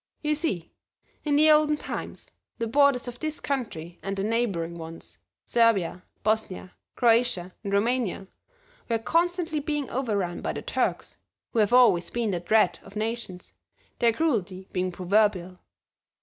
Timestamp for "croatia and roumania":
6.95-8.25